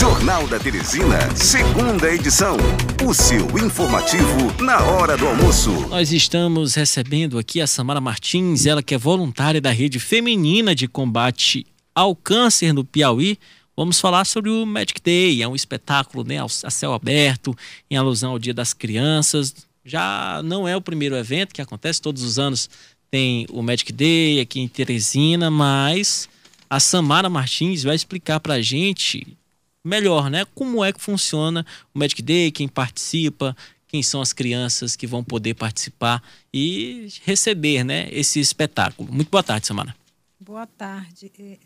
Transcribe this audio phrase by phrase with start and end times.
[0.00, 2.56] Jornal da Teresina, segunda edição.
[3.06, 5.70] O seu informativo na hora do almoço.
[5.88, 10.88] Nós estamos recebendo aqui a Samara Martins, ela que é voluntária da Rede Feminina de
[10.88, 13.38] Combate ao Câncer no Piauí.
[13.76, 17.54] Vamos falar sobre o Magic Day, é um espetáculo né, a céu aberto,
[17.90, 19.54] em alusão ao Dia das Crianças.
[19.84, 22.70] Já não é o primeiro evento que acontece, todos os anos
[23.10, 26.26] tem o Magic Day aqui em Teresina, mas
[26.70, 29.36] a Samara Martins vai explicar para a gente
[29.84, 30.44] melhor, né?
[30.54, 31.64] Como é que funciona
[31.94, 33.56] o Magic Day, quem participa,
[33.88, 36.22] quem são as crianças que vão poder participar
[36.54, 39.12] e receber, né, esse espetáculo.
[39.12, 39.94] Muito boa tarde, Samara.
[40.38, 41.32] Boa tarde.
[41.38, 41.58] É,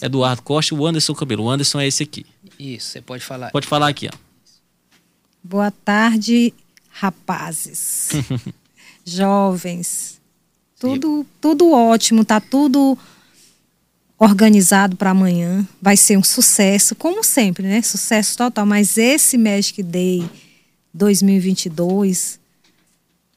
[0.00, 1.44] Eduardo Costa, o Anderson Cabelo.
[1.44, 2.24] O Anderson é esse aqui.
[2.58, 3.50] Isso, você pode falar.
[3.50, 4.16] Pode falar aqui, ó.
[5.44, 6.54] Boa tarde,
[6.88, 8.10] rapazes,
[9.04, 10.20] jovens.
[10.78, 12.98] Tudo, tudo ótimo, tá tudo
[14.22, 15.66] organizado para amanhã.
[15.80, 17.82] Vai ser um sucesso, como sempre, né?
[17.82, 18.64] Sucesso total.
[18.64, 20.24] Mas esse Magic Day
[20.94, 22.38] 2022,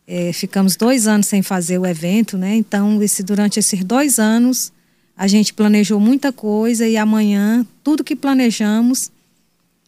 [0.08, 2.56] é, ficamos dois anos sem fazer o evento, né?
[2.56, 4.72] Então, esse, durante esses dois anos,
[5.18, 9.10] a gente planejou muita coisa e amanhã, tudo que planejamos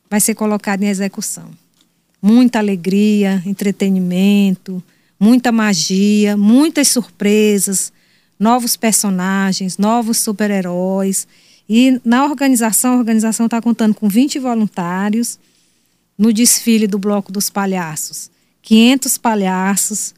[0.09, 1.52] vai ser colocado em execução.
[2.19, 4.83] Muita alegria, entretenimento,
[5.19, 7.93] muita magia, muitas surpresas
[8.39, 11.27] novos personagens, novos super-heróis.
[11.67, 15.39] E na organização, a organização está contando com 20 voluntários
[16.17, 18.31] no desfile do Bloco dos Palhaços.
[18.61, 20.13] 500 palhaços,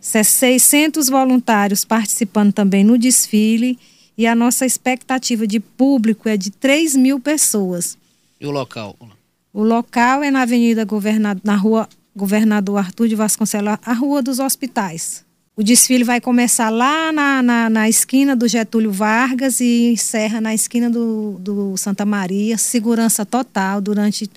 [0.00, 3.78] 600 voluntários participando também no desfile
[4.16, 7.96] e a nossa expectativa de público é de 3 mil pessoas.
[8.40, 8.96] E o local?
[9.52, 14.38] O local é na Avenida Governador, na Rua Governador Arthur de Vasconcelos, a Rua dos
[14.38, 15.24] Hospitais.
[15.54, 20.54] O desfile vai começar lá na, na, na, esquina do Getúlio Vargas e encerra na
[20.54, 22.56] esquina do, do Santa Maria.
[22.56, 24.30] Segurança total durante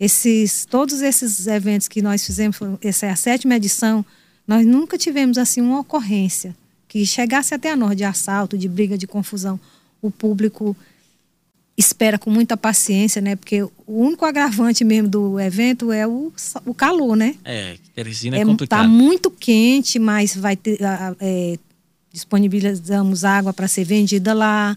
[0.00, 2.56] esses todos esses eventos que nós fizemos.
[2.80, 4.02] Essa é a sétima edição.
[4.48, 6.56] Nós nunca tivemos assim uma ocorrência
[6.88, 9.60] que chegasse até a nós de assalto, de briga, de confusão.
[10.00, 10.74] O público
[11.82, 13.36] espera com muita paciência, né?
[13.36, 16.32] Porque o único agravante mesmo do evento é o,
[16.64, 17.34] o calor, né?
[17.44, 18.82] É, Teresina é, é complicado.
[18.82, 20.78] Tá muito quente, mas vai ter
[21.20, 21.58] é,
[22.12, 24.76] disponibilizamos água para ser vendida lá.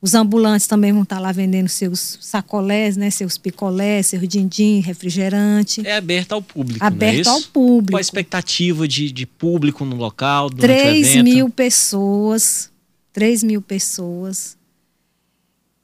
[0.00, 3.08] Os ambulantes também vão estar tá lá vendendo seus sacolés, né?
[3.08, 5.86] Seus picolés, seu dindim, refrigerante.
[5.86, 7.92] É aberto ao público, Aberto é ao público.
[7.92, 11.24] Qual a expectativa de, de público no local durante 3 o evento?
[11.24, 12.70] mil pessoas.
[13.12, 14.56] 3 mil pessoas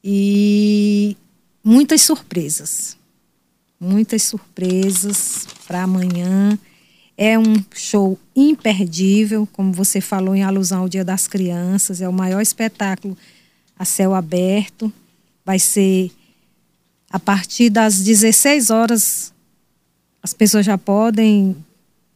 [0.03, 1.15] e
[1.63, 2.97] muitas surpresas.
[3.79, 6.57] Muitas surpresas para amanhã.
[7.17, 12.01] É um show imperdível, como você falou, em alusão ao Dia das Crianças.
[12.01, 13.17] É o maior espetáculo
[13.77, 14.91] a céu aberto.
[15.45, 16.11] Vai ser
[17.09, 19.33] a partir das 16 horas.
[20.21, 21.55] As pessoas já podem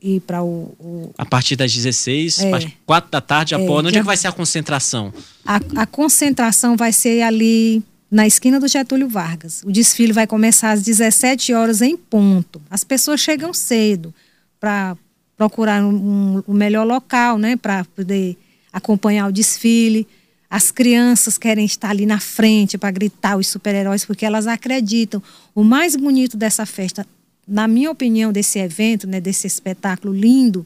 [0.03, 3.69] ir para o, o, A partir das 16, é, 4 da tarde já é.
[3.69, 5.13] Onde é que vai ser a concentração?
[5.45, 7.81] A, a concentração vai ser ali
[8.11, 9.63] na esquina do Getúlio Vargas.
[9.65, 12.61] O desfile vai começar às 17 horas em ponto.
[12.69, 14.13] As pessoas chegam cedo
[14.59, 14.95] para
[15.37, 18.37] procurar um, um, um, melhor local, né, para poder
[18.71, 20.07] acompanhar o desfile.
[20.49, 25.23] As crianças querem estar ali na frente para gritar os super-heróis, porque elas acreditam.
[25.55, 27.07] O mais bonito dessa festa
[27.47, 30.65] na minha opinião, desse evento, né, desse espetáculo lindo,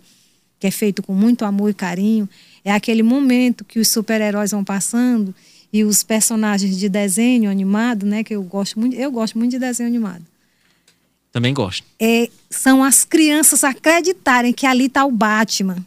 [0.60, 2.30] que é feito com muito amor e carinho,
[2.64, 5.34] é aquele momento que os super-heróis vão passando
[5.72, 9.60] e os personagens de desenho animado, né, que eu gosto muito, eu gosto muito de
[9.60, 10.26] desenho animado.
[11.32, 11.86] Também gosto.
[12.00, 15.78] É, são as crianças acreditarem que ali está o Batman.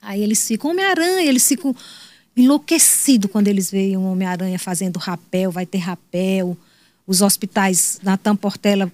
[0.00, 1.74] Aí eles ficam Homem-Aranha, eles ficam
[2.36, 6.56] enlouquecidos quando eles veem o Homem-Aranha fazendo rapel, vai ter rapel.
[7.06, 8.92] Os hospitais, Natan Portela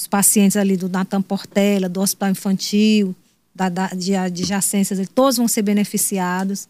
[0.00, 3.14] os pacientes ali do Natan Portela, do Hospital Infantil,
[3.54, 6.66] da, da, de adjacências, todos vão ser beneficiados.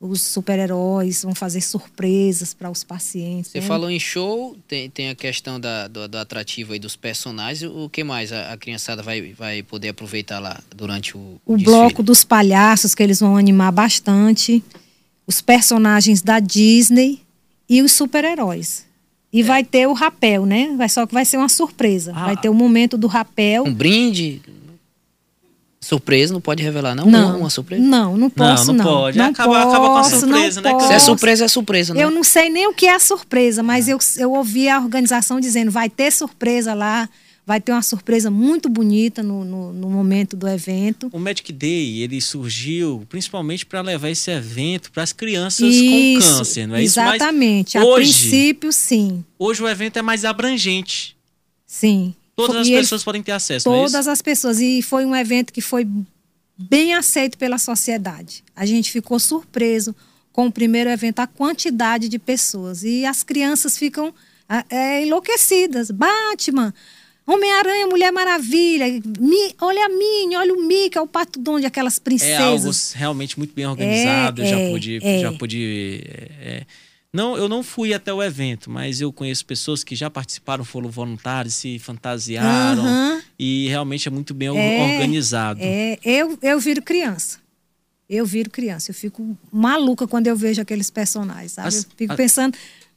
[0.00, 3.52] Os super-heróis vão fazer surpresas para os pacientes.
[3.52, 3.66] Você né?
[3.66, 7.70] falou em show, tem, tem a questão da, do, do atrativo aí dos personagens.
[7.72, 11.40] O que mais a, a, criançada vai, vai poder aproveitar lá durante o.
[11.46, 14.64] O, o bloco dos palhaços, que eles vão animar bastante.
[15.24, 17.20] Os personagens da Disney
[17.68, 18.84] e os super-heróis.
[19.32, 19.44] E é.
[19.44, 20.74] vai ter o rapel, né?
[20.76, 22.12] Vai, só que vai ser uma surpresa.
[22.14, 22.26] Ah.
[22.26, 23.64] Vai ter o momento do rapel.
[23.64, 24.42] Um brinde?
[25.80, 27.06] Surpresa, não pode revelar, não?
[27.06, 27.82] Não, uma surpresa?
[27.82, 28.84] Não, não posso, não.
[28.84, 29.18] Não, não pode.
[29.18, 30.70] Não acaba, posso, acaba com a surpresa, né?
[30.70, 30.86] Posso.
[30.86, 32.04] Se é surpresa, é surpresa, né?
[32.04, 35.40] Eu não sei nem o que é a surpresa, mas eu, eu ouvi a organização
[35.40, 37.08] dizendo vai ter surpresa lá,
[37.44, 41.10] Vai ter uma surpresa muito bonita no, no, no momento do evento.
[41.12, 46.36] O Magic Day, ele surgiu principalmente para levar esse evento para as crianças isso, com
[46.36, 47.68] câncer, não é exatamente.
[47.68, 47.78] isso?
[47.78, 47.78] Exatamente.
[47.78, 49.24] A princípio, sim.
[49.38, 51.16] Hoje o evento é mais abrangente.
[51.66, 52.14] Sim.
[52.36, 54.60] Todas as pessoas podem ter acesso, é Todas é as pessoas.
[54.60, 55.86] E foi um evento que foi
[56.56, 58.44] bem aceito pela sociedade.
[58.54, 59.94] A gente ficou surpreso
[60.32, 62.82] com o primeiro evento, a quantidade de pessoas.
[62.82, 64.14] E as crianças ficam
[64.70, 65.90] é, enlouquecidas.
[65.90, 66.72] Batman,
[67.26, 68.86] Homem-Aranha, Mulher Maravilha,
[69.18, 72.34] Mi, olha a Minnie, olha o Mickey, o Pato Donde, aquelas princesas.
[72.34, 74.98] É algo realmente muito bem organizado, é, já é, pude...
[75.02, 75.20] É.
[75.20, 76.02] Já pude
[76.40, 76.66] é,
[77.12, 80.88] não, eu não fui até o evento, mas eu conheço pessoas que já participaram, foram
[80.88, 83.20] voluntários, se fantasiaram uhum.
[83.38, 85.60] e realmente é muito bem é, organizado.
[85.62, 87.38] É, eu, eu viro criança.
[88.08, 88.90] Eu viro criança.
[88.90, 91.68] Eu fico maluca quando eu vejo aqueles personagens, sabe?
[91.68, 92.16] As, eu fico a...
[92.16, 92.56] pensando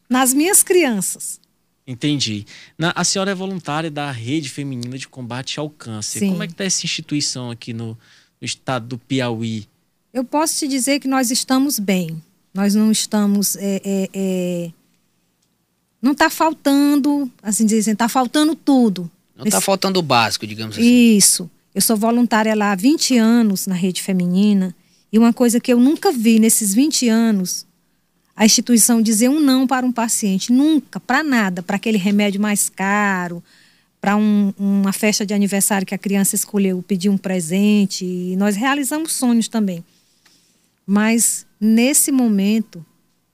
[0.09, 1.41] nas minhas crianças.
[1.87, 2.45] Entendi.
[2.77, 6.19] Na, a senhora é voluntária da Rede Feminina de Combate ao Câncer.
[6.19, 6.29] Sim.
[6.29, 9.67] Como é que está essa instituição aqui no, no estado do Piauí?
[10.11, 12.21] Eu posso te dizer que nós estamos bem.
[12.53, 13.55] Nós não estamos.
[13.57, 14.71] É, é, é...
[16.01, 19.11] Não está faltando, assim dizem, está faltando tudo.
[19.35, 21.15] Não está faltando o básico, digamos assim.
[21.15, 21.49] Isso.
[21.73, 24.73] Eu sou voluntária lá há 20 anos na rede feminina.
[25.11, 27.65] E uma coisa que eu nunca vi nesses 20 anos,
[28.35, 30.51] a instituição dizer um não para um paciente.
[30.51, 31.63] Nunca, para nada.
[31.63, 33.41] Para aquele remédio mais caro,
[34.01, 38.03] para um, uma festa de aniversário que a criança escolheu pedir um presente.
[38.03, 39.83] E nós realizamos sonhos também.
[40.85, 42.85] Mas nesse momento,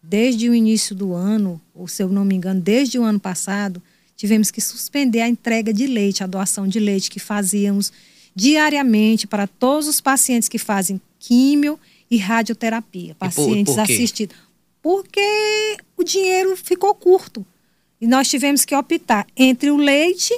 [0.04, 3.82] desde o início do ano, ou se eu não me engano, desde o ano passado,
[4.16, 7.92] tivemos que suspender a entrega de leite, a doação de leite que fazíamos
[8.36, 11.78] diariamente para todos os pacientes que fazem químio
[12.10, 14.36] e radioterapia, pacientes por, por assistidos.
[14.82, 17.46] Porque o dinheiro ficou curto.
[18.00, 20.34] E nós tivemos que optar entre o leite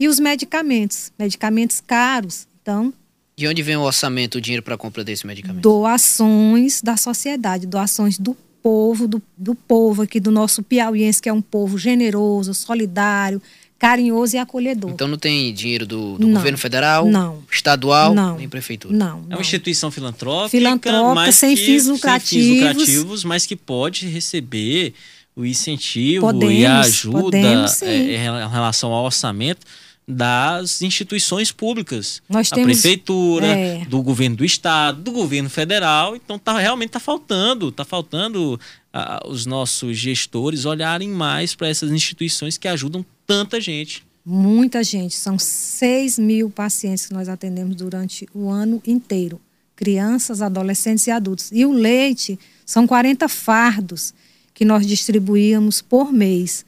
[0.00, 2.46] e os medicamentos, medicamentos caros.
[2.60, 2.92] Então,
[3.36, 5.62] de onde vem o orçamento, o dinheiro para a compra desse medicamento?
[5.62, 11.32] Doações da sociedade, doações do povo, do, do povo aqui, do nosso piauiense, que é
[11.32, 13.40] um povo generoso, solidário,
[13.78, 14.90] carinhoso e acolhedor.
[14.90, 18.94] Então não tem dinheiro do, do governo federal, não, estadual, não, nem prefeitura?
[18.94, 23.54] Não, É uma instituição filantrópica, filantrópica sem, que, fins lucrativos, sem fins lucrativos, mas que
[23.54, 24.94] pode receber
[25.36, 29.64] o incentivo podemos, e a ajuda podemos, é, em relação ao orçamento
[30.10, 32.22] das instituições públicas.
[32.30, 33.84] Nós temos, a prefeitura, é...
[33.84, 36.16] do governo do estado, do governo federal.
[36.16, 38.58] Então tá, realmente está faltando, está faltando
[39.00, 44.04] ah, os nossos gestores olharem mais para essas instituições que ajudam tanta gente.
[44.24, 49.40] Muita gente, são 6 mil pacientes que nós atendemos durante o ano inteiro.
[49.74, 51.50] Crianças, adolescentes e adultos.
[51.52, 54.12] E o leite são 40 fardos
[54.52, 56.66] que nós distribuíamos por mês.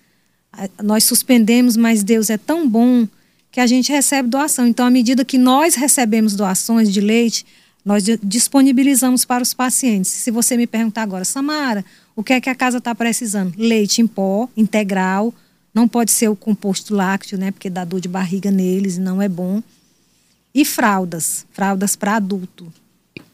[0.82, 3.06] Nós suspendemos, mas Deus é tão bom
[3.50, 4.66] que a gente recebe doação.
[4.66, 7.44] Então, à medida que nós recebemos doações de leite,
[7.84, 10.10] nós disponibilizamos para os pacientes.
[10.10, 11.84] Se você me perguntar agora, Samara,
[12.14, 13.54] o que é que a casa está precisando?
[13.56, 15.34] Leite em pó, integral,
[15.72, 17.50] não pode ser o composto lácteo, né?
[17.50, 19.62] Porque dá dor de barriga neles e não é bom.
[20.54, 22.72] E fraldas, fraldas para adulto.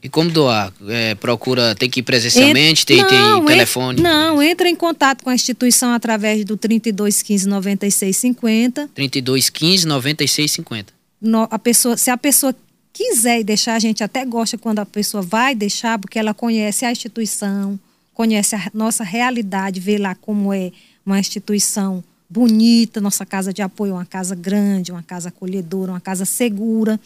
[0.02, 0.72] E como doar?
[0.88, 4.00] É, procura, tem que ir presencialmente, tem, não, tem telefone?
[4.00, 8.90] não, entra em contato com a instituição através do 3215 9650.
[8.94, 10.92] 3215 9650.
[11.20, 12.54] No, a pessoa, se a pessoa
[12.96, 16.90] quiser deixar, a gente até gosta quando a pessoa vai deixar, porque ela conhece a
[16.90, 17.78] instituição,
[18.14, 20.72] conhece a nossa realidade, vê lá como é
[21.04, 26.24] uma instituição bonita, nossa casa de apoio, uma casa grande, uma casa acolhedora, uma casa
[26.24, 26.98] segura.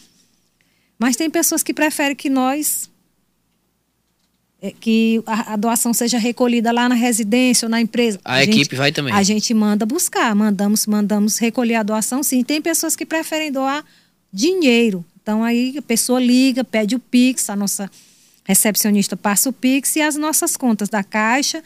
[0.97, 2.89] Mas tem pessoas que preferem que nós
[4.61, 8.17] é, que a, a, doação seja recolhida lá na residência ou na empresa.
[8.23, 9.13] A, a equipe gente, vai também.
[9.13, 12.43] A gente manda buscar, mandamos, mandamos recolher a doação, sim.
[12.43, 13.83] Tem pessoas que preferem doar
[14.31, 15.03] dinheiro.
[15.21, 17.89] Então aí a pessoa liga, pede o Pix, a nossa
[18.43, 21.63] recepcionista passa o Pix e as nossas contas da Caixa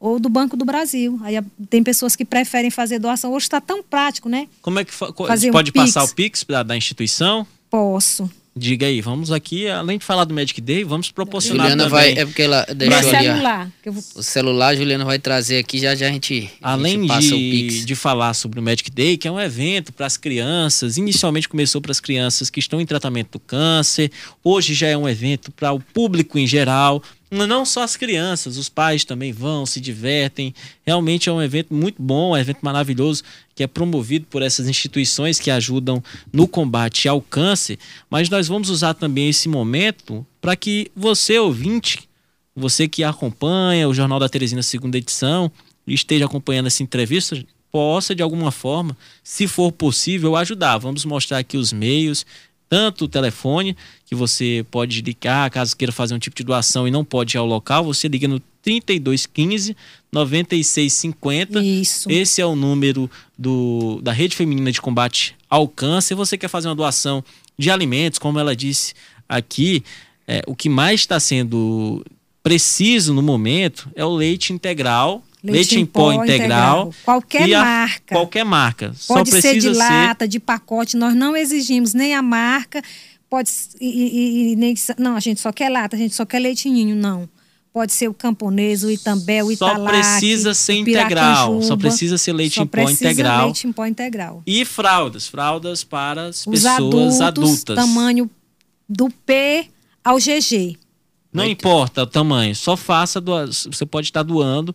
[0.00, 1.18] ou do Banco do Brasil.
[1.22, 1.36] Aí
[1.70, 3.32] tem pessoas que preferem fazer doação.
[3.32, 4.48] Hoje está tão prático, né?
[4.60, 7.46] Como é que fa Fazer pode um passar o Pix da, da instituição?
[7.70, 8.30] Posso.
[8.56, 12.14] Diga aí, vamos aqui, além de falar do Magic Day, vamos proporcionar Juliana também.
[12.14, 14.04] vai, é porque ela deixou ali celular, vou...
[14.14, 17.84] o celular, a Juliana vai trazer aqui, já já a gente Além a gente de,
[17.84, 21.80] de falar sobre o Magic Day, que é um evento para as crianças, inicialmente começou
[21.80, 24.12] para as crianças que estão em tratamento do câncer,
[24.44, 28.68] hoje já é um evento para o público em geral, não só as crianças, os
[28.68, 30.54] pais também vão, se divertem.
[30.86, 33.22] Realmente é um evento muito bom, um evento maravilhoso
[33.54, 36.02] que é promovido por essas instituições que ajudam
[36.32, 37.78] no combate ao câncer.
[38.10, 42.08] Mas nós vamos usar também esse momento para que você, ouvinte,
[42.54, 45.50] você que acompanha o Jornal da Teresina, segunda edição,
[45.86, 50.78] e esteja acompanhando essa entrevista, possa, de alguma forma, se for possível, ajudar.
[50.78, 52.24] Vamos mostrar aqui os meios,
[52.74, 56.90] tanto o telefone, que você pode ligar, caso queira fazer um tipo de doação e
[56.90, 59.76] não pode ir ao local, você liga no 3215
[60.10, 61.62] 9650.
[61.62, 62.10] Isso.
[62.10, 66.16] Esse é o número do, da Rede Feminina de Combate ao Câncer.
[66.16, 67.22] Você quer fazer uma doação
[67.56, 68.92] de alimentos, como ela disse
[69.28, 69.84] aqui,
[70.26, 72.04] é, o que mais está sendo
[72.42, 75.22] preciso no momento é o leite integral.
[75.52, 76.94] Leite, em pó, integral, integral.
[77.04, 78.14] Qualquer marca.
[78.14, 78.94] Qualquer marca.
[79.06, 79.76] Pode Só ser de ser...
[79.76, 80.96] lata, de pacote.
[80.96, 82.82] Nós não exigimos nem a marca.
[83.28, 86.38] Pode e, e, e, nem não, a gente só quer lata, a gente só quer
[86.38, 87.28] leitinho, não.
[87.74, 89.80] Pode ser o camponês, o itambé, o italac.
[89.80, 91.60] Só precisa ser integral.
[91.60, 93.46] Só precisa ser leite em pó integral.
[93.46, 94.42] leite em pó integral.
[94.46, 95.26] E fraldas.
[95.26, 97.74] Fraldas para as Os pessoas adultos, adultas.
[97.76, 98.30] tamanho
[98.88, 99.66] do P
[100.04, 100.78] ao GG.
[101.32, 102.54] Não importa o tamanho.
[102.54, 103.20] Só faça.
[103.20, 104.72] Você pode estar doando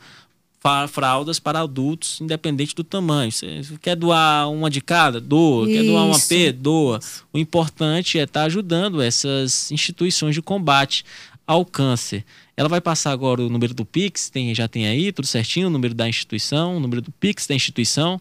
[0.90, 3.32] fraldas para adultos, independente do tamanho.
[3.32, 5.20] Você quer doar uma de cada?
[5.22, 5.70] Doa.
[5.70, 5.74] Isso.
[5.74, 6.52] Quer doar uma P?
[6.52, 7.00] Doa.
[7.34, 11.06] O importante é estar ajudando essas instituições de combate
[11.48, 12.26] ao câncer.
[12.56, 15.70] Ela vai passar agora o número do Pix, tem, já tem aí, tudo certinho, o
[15.70, 18.20] número da instituição, o número do Pix da instituição.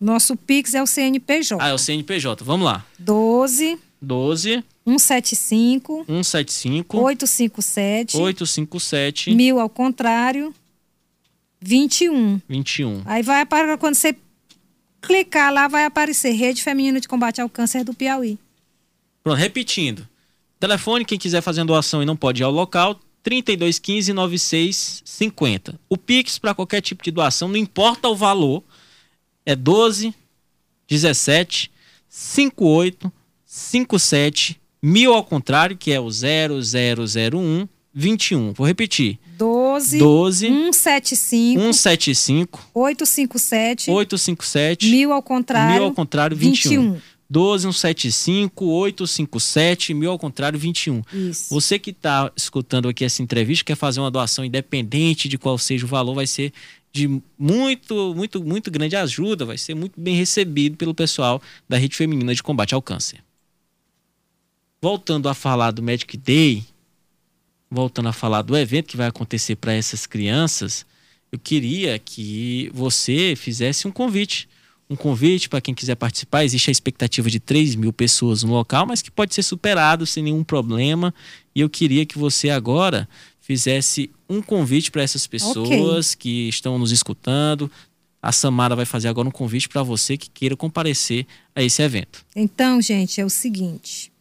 [0.00, 1.62] Nosso Pix é o CNPJ.
[1.62, 2.44] Ah, é o CNPJ.
[2.44, 2.84] Vamos lá.
[2.98, 10.54] 12 12 175 175 857 857 mil ao contrário
[11.64, 12.42] 21.
[12.46, 13.02] 21.
[13.06, 14.14] Aí vai aparecer quando você
[15.00, 18.38] clicar lá vai aparecer Rede Feminina de Combate ao Câncer do Piauí.
[19.22, 20.06] Pronto, repetindo.
[20.60, 25.80] Telefone quem quiser fazer doação e não pode ir ao local 3215 9650.
[25.88, 28.62] O Pix para qualquer tipo de doação, não importa o valor,
[29.46, 30.14] é 12
[30.86, 31.70] 17
[32.06, 33.10] 58
[33.46, 38.52] 57 mil ao contrário, que é o 0001 21.
[38.52, 39.18] Vou repetir.
[39.38, 46.92] 12 12 175 175 857 857 mil ao contrário mil ao contrário 21.
[46.92, 47.00] 21.
[47.30, 51.02] 12 175 857 mil ao contrário 21.
[51.12, 51.54] Isso.
[51.54, 55.84] Você que está escutando aqui essa entrevista quer fazer uma doação independente de qual seja
[55.84, 56.52] o valor, vai ser
[56.92, 61.96] de muito, muito, muito grande ajuda, vai ser muito bem recebido pelo pessoal da Rede
[61.96, 63.18] Feminina de Combate ao Câncer.
[64.80, 66.62] Voltando a falar do Magic Day,
[67.74, 70.86] voltando a falar do evento que vai acontecer para essas crianças,
[71.30, 74.48] eu queria que você fizesse um convite
[74.88, 76.44] um convite para quem quiser participar.
[76.44, 80.22] Existe a expectativa de 3 mil pessoas no local, mas que pode ser superado sem
[80.22, 81.14] nenhum problema.
[81.54, 83.08] E eu queria que você agora
[83.40, 86.18] fizesse um convite para essas pessoas okay.
[86.18, 87.70] que estão nos escutando.
[88.22, 92.24] A Samara vai fazer agora um convite para você que queira comparecer a esse evento.
[92.34, 94.13] Então, gente, é o seguinte.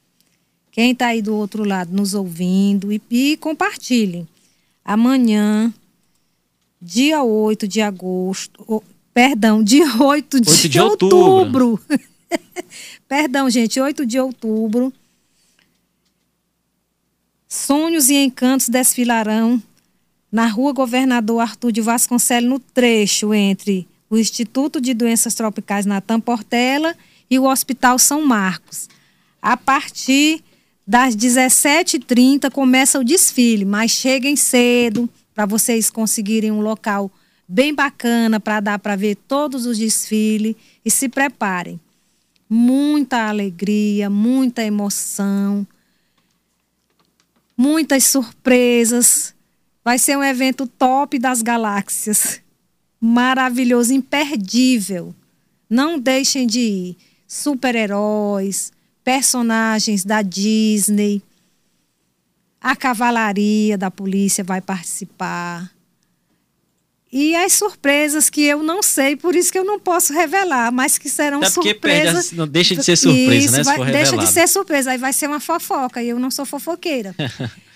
[0.73, 4.27] Quem está aí do outro lado nos ouvindo e, e compartilhem.
[4.83, 5.71] Amanhã,
[6.81, 11.67] dia 8 de agosto, Perdão, dia 8 de, 8 de outubro.
[11.69, 11.99] outubro.
[13.07, 14.91] Perdão, gente, 8 de outubro.
[17.47, 19.61] Sonhos e encantos desfilarão
[20.31, 26.19] na rua Governador Arthur de Vasconcelos, no trecho entre o Instituto de Doenças Tropicais Natan
[26.19, 26.95] Portela
[27.29, 28.89] e o Hospital São Marcos.
[29.39, 30.43] A partir
[30.85, 37.09] das 17h30 começa o desfile, mas cheguem cedo para vocês conseguirem um local
[37.47, 41.79] bem bacana para dar para ver todos os desfiles e se preparem.
[42.49, 45.65] Muita alegria, muita emoção,
[47.55, 49.33] muitas surpresas.
[49.83, 52.41] Vai ser um evento top das galáxias.
[52.99, 55.15] Maravilhoso, imperdível.
[55.69, 56.97] Não deixem de ir.
[57.27, 58.72] Super-heróis,
[59.03, 61.21] personagens da Disney,
[62.61, 65.73] a cavalaria da polícia vai participar
[67.15, 70.97] e as surpresas que eu não sei, por isso que eu não posso revelar, mas
[70.97, 72.25] que serão Até surpresas.
[72.25, 73.77] Perde, não deixa de ser surpresa, isso, né?
[73.77, 77.15] Vai, deixa de ser surpresa, aí vai ser uma fofoca e eu não sou fofoqueira.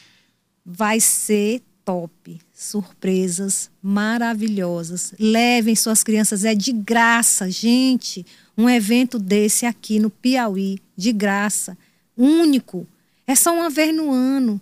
[0.65, 5.13] vai ser top, surpresas maravilhosas.
[5.19, 8.25] Levem suas crianças, é de graça, gente.
[8.57, 11.77] Um evento desse aqui no Piauí, de graça,
[12.17, 12.87] único.
[13.27, 14.59] É só uma vez no ano.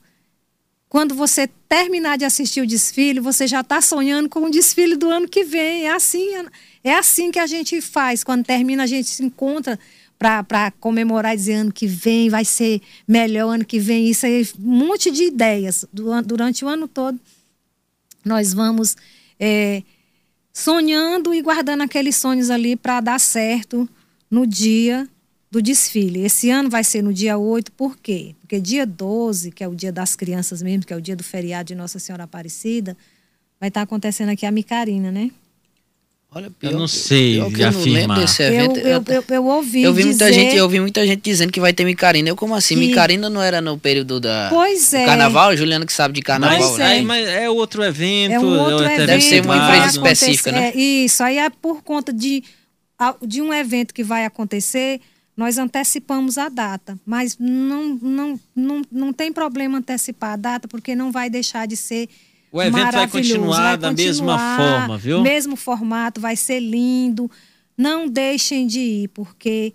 [0.89, 5.09] Quando você terminar de assistir o desfile, você já está sonhando com o desfile do
[5.09, 5.87] ano que vem.
[5.87, 6.29] É assim,
[6.83, 8.23] é assim que a gente faz.
[8.23, 9.79] Quando termina, a gente se encontra
[10.17, 14.09] para comemorar e dizer ano que vem vai ser melhor, ano que vem.
[14.09, 15.85] Isso aí, um monte de ideias.
[15.91, 17.19] Durante o ano todo,
[18.23, 18.95] nós vamos
[19.39, 19.83] é,
[20.53, 23.87] sonhando e guardando aqueles sonhos ali para dar certo
[24.31, 25.07] no dia
[25.55, 26.25] do desfile.
[26.25, 28.35] Esse ano vai ser no dia 8, por quê?
[28.41, 31.23] Porque dia 12, que é o dia das crianças mesmo, que é o dia do
[31.23, 32.95] feriado de Nossa Senhora Aparecida,
[33.59, 35.31] vai estar acontecendo aqui a Micarina, né?
[36.31, 38.19] Olha, Eu não sei pior eu lembro afirmar.
[38.19, 38.79] desse Eu, evento.
[38.79, 40.33] eu, eu, eu ouvi Eu vi muita dizer...
[40.41, 42.27] gente, eu vi muita gente dizendo que vai ter micarina.
[42.27, 42.75] Eu como assim?
[42.75, 45.05] Que- Micarina não era no período da Pois do é.
[45.05, 46.97] carnaval, Juliano que sabe de carnaval, Mas, né?
[46.97, 47.01] é.
[47.03, 48.33] mas é outro evento.
[48.33, 49.07] É um outro outro evento.
[49.07, 50.57] Deve ser uma que vai empresa específica, né?
[50.67, 50.77] acontecer.
[50.77, 52.43] É, isso, aí é por conta de,
[53.25, 54.99] de um evento que vai acontecer,
[55.35, 56.99] nós antecipamos a data.
[57.05, 61.75] Mas não, não, não, não tem problema antecipar a data, porque não vai deixar de
[61.75, 62.09] ser
[62.51, 65.21] O evento vai continuar Vai da mesma continuar, forma, viu?
[65.21, 67.29] Mesmo formato, vai ser lindo.
[67.77, 69.73] Não deixem de ir, porque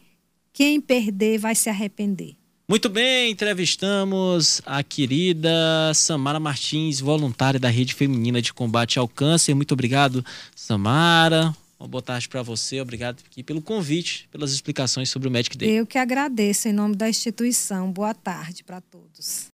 [0.52, 2.35] quem perder vai se arrepender.
[2.67, 5.50] Muito bem, entrevistamos a querida
[5.93, 9.55] Samara Martins, voluntária da Rede Feminina de Combate ao Câncer.
[9.55, 10.25] Muito obrigado,
[10.55, 11.52] Samara.
[11.80, 12.78] Uma boa tarde para você.
[12.78, 15.70] Obrigado aqui pelo convite, pelas explicações sobre o Magic Day.
[15.70, 17.90] Eu que agradeço em nome da instituição.
[17.90, 19.49] Boa tarde para todos.